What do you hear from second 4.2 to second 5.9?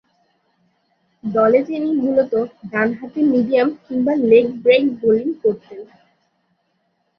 Leg break bowling করতেন।